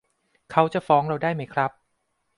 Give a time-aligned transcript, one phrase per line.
[0.51, 1.71] เขาจะฟ้องเราได้ไหมครับ